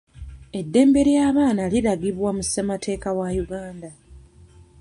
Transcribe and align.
Eddembe 0.59 1.01
ly'abaana 1.07 1.63
liragibwa 1.73 2.29
mu 2.37 2.43
ssemateeka 2.47 3.09
wa 3.17 3.27
Uganda. 3.43 3.89